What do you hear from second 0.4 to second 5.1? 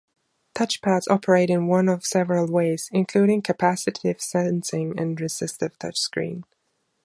Touchpads operate in one of several ways, including capacitive sensing